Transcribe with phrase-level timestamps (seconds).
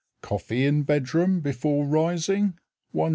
[0.23, 2.57] Coffee in bedroom before rising,
[2.95, 3.09] 1s.